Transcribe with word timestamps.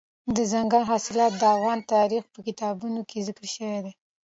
دځنګل 0.35 0.83
حاصلات 0.89 1.31
د 1.37 1.43
افغان 1.55 1.79
تاریخ 1.93 2.23
په 2.33 2.39
کتابونو 2.47 2.99
کې 3.09 3.25
ذکر 3.27 3.45
شوی 3.55 3.79
دي. 3.85 3.91